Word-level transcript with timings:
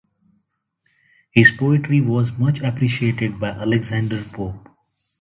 His 1.29 1.51
poetry 1.51 2.01
was 2.01 2.39
much 2.39 2.59
appreciated 2.61 3.39
by 3.39 3.49
Alexander 3.49 4.19
Pope. 4.33 4.67